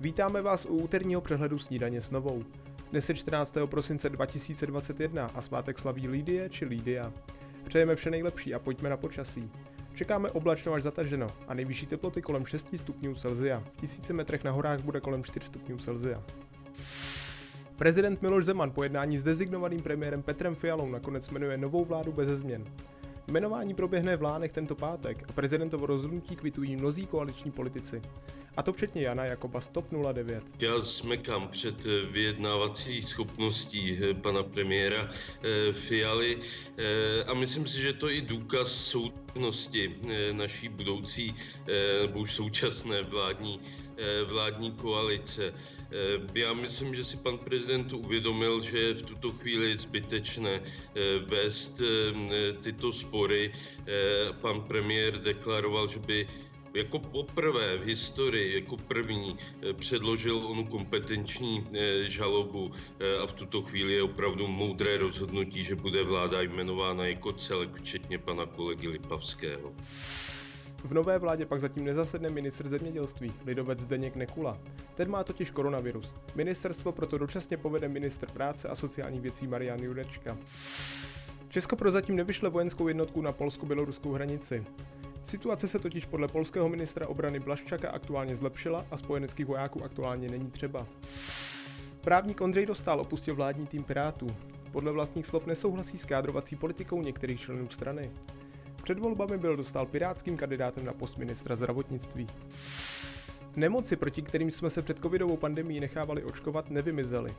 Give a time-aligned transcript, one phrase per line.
[0.00, 2.44] Vítáme vás u úterního přehledu snídaně s novou.
[2.90, 3.56] Dnes je 14.
[3.66, 7.12] prosince 2021 a svátek slaví Lídie či Lídia.
[7.68, 9.50] Přejeme vše nejlepší a pojďme na počasí.
[9.94, 13.60] Čekáme oblačno až zataženo a nejvyšší teploty kolem 6 stupňů Celzia.
[13.60, 16.22] V tisíci metrech na horách bude kolem 4 stupňů Celzia.
[17.76, 22.28] Prezident Miloš Zeman po jednání s dezignovaným premiérem Petrem Fialou nakonec jmenuje novou vládu bez
[22.28, 22.64] změn.
[23.28, 28.02] Jmenování proběhne v Lánech tento pátek a prezidentovo rozhodnutí kvitují mnozí koaliční politici.
[28.56, 30.44] A to včetně Jana Jakoba z TOP 09.
[30.60, 36.38] Já smekám před eh, vyjednávací schopností eh, pana premiéra eh, Fialy
[37.26, 39.96] a myslím si, že to i důkaz soudnosti
[40.32, 41.34] naší budoucí
[42.02, 43.60] nebo už současné vládní,
[44.26, 45.54] vládní koalice.
[46.34, 50.60] Já myslím, že si pan prezident uvědomil, že v tuto chvíli je zbytečné
[51.26, 51.82] vést
[52.62, 53.52] tyto spory.
[54.40, 56.28] Pan premiér deklaroval, že by
[56.76, 63.32] jako poprvé v historii, jako první eh, předložil onu kompetenční eh, žalobu eh, a v
[63.32, 68.88] tuto chvíli je opravdu moudré rozhodnutí, že bude vláda jmenována jako celek, včetně pana kolegy
[68.88, 69.72] Lipavského.
[70.84, 74.58] V nové vládě pak zatím nezasedne ministr zemědělství, lidovec Zdeněk Nekula.
[74.94, 76.14] Ten má totiž koronavirus.
[76.34, 80.38] Ministerstvo proto dočasně povede ministr práce a sociálních věcí Marian Jurečka.
[81.48, 84.64] Česko prozatím nevyšle vojenskou jednotku na polsko-běloruskou hranici.
[85.26, 90.50] Situace se totiž podle polského ministra obrany Blaščaka aktuálně zlepšila a spojeneckých vojáků aktuálně není
[90.50, 90.86] třeba.
[92.00, 94.36] Právník Ondřej Dostal opustil vládní tým Pirátů.
[94.72, 98.10] Podle vlastních slov nesouhlasí s kádrovací politikou některých členů strany.
[98.82, 102.26] Před volbami byl Dostal pirátským kandidátem na post ministra zdravotnictví.
[103.56, 107.34] Nemoci, proti kterým jsme se před covidovou pandemí nechávali očkovat, nevymizely.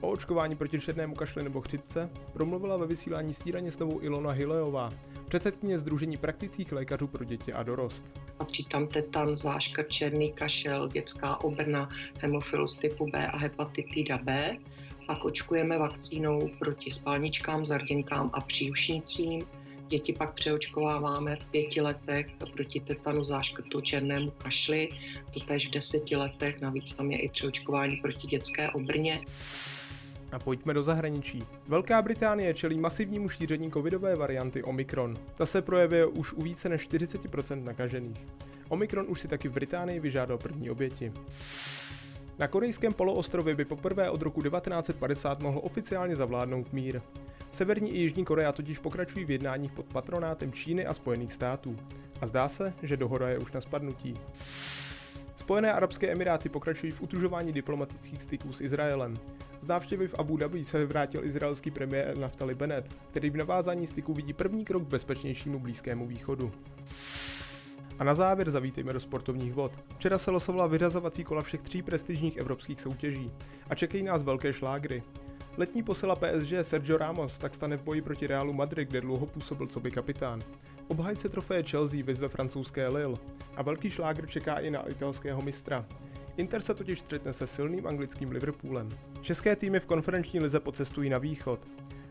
[0.00, 4.90] O očkování proti černému kašli nebo chřipce promluvila ve vysílání stíraně s novou Ilona Hilejová,
[5.28, 8.04] předsedkyně Združení praktických lékařů pro děti a dorost.
[8.36, 11.88] Patří tam tetan, záškrt, černý kašel, dětská obrna,
[12.20, 14.56] hemofilus typu B a hepatitida B.
[15.06, 19.46] Pak očkujeme vakcínou proti spalničkám, zarděnkám a příušnicím.
[19.88, 24.88] Děti pak přeočkováváme v pěti letech proti tetanu, záškrtu, černému kašli,
[25.30, 29.20] to tež v deseti letech, navíc tam je i přeočkování proti dětské obrně.
[30.32, 31.44] A pojďme do zahraničí.
[31.68, 35.16] Velká Británie čelí masivnímu šíření covidové varianty Omikron.
[35.34, 38.26] Ta se projevuje už u více než 40% nakažených.
[38.68, 41.12] Omikron už si taky v Británii vyžádal první oběti.
[42.38, 47.00] Na korejském poloostrově by poprvé od roku 1950 mohl oficiálně zavládnout mír.
[47.50, 51.76] Severní i Jižní Korea totiž pokračují v jednáních pod patronátem Číny a Spojených států.
[52.20, 54.14] A zdá se, že dohoda je už na spadnutí.
[55.48, 59.14] Spojené arabské emiráty pokračují v utužování diplomatických styků s Izraelem.
[59.60, 64.14] Z návštěvy v Abu Dhabi se vrátil izraelský premiér Naftali Bennett, který v navázání styku
[64.14, 66.52] vidí první krok k bezpečnějšímu Blízkému východu.
[67.98, 69.72] A na závěr zavítejme do sportovních vod.
[69.96, 73.32] Včera se losovala vyřazovací kola všech tří prestižních evropských soutěží
[73.70, 75.02] a čekají nás velké šlágry.
[75.56, 79.66] Letní posila PSG Sergio Ramos tak stane v boji proti Realu Madrid, kde dlouho působil
[79.66, 80.42] co by kapitán.
[80.88, 83.18] Obhajce trofeje Chelsea vyzve francouzské Lille
[83.56, 85.86] a velký šlágr čeká i na italského mistra.
[86.36, 88.88] Inter se totiž střetne se silným anglickým Liverpoolem.
[89.20, 91.68] České týmy v konferenční lize pocestují na východ.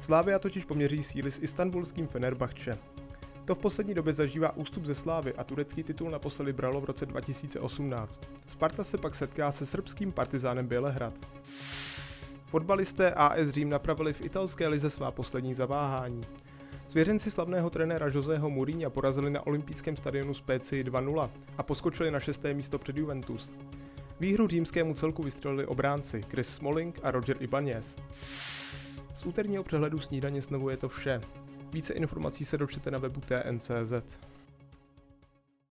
[0.00, 2.78] Slávia totiž poměří síly s istanbulským Fenerbahče.
[3.44, 7.06] To v poslední době zažívá ústup ze Slávy a turecký titul naposledy bralo v roce
[7.06, 8.22] 2018.
[8.46, 11.14] Sparta se pak setká se srbským partizánem Bělehrad.
[12.46, 16.22] Fotbalisté AS Řím napravili v italské lize svá poslední zaváhání.
[16.90, 22.54] Svěřenci slavného trenéra Joseho Mourinha porazili na olympijském stadionu PC 2-0 a poskočili na šesté
[22.54, 23.52] místo před Juventus.
[24.20, 27.98] Výhru římskému celku vystřelili obránci Chris Smalling a Roger Ibanez.
[29.14, 31.20] Z úterního přehledu snídaně znovu je to vše.
[31.72, 34.20] Více informací se dočtete na webu TNCZ.